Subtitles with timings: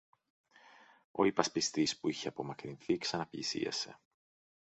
[1.11, 3.99] Ο υπασπιστής, που είχε απομακρυνθεί, ξαναπλησίασε.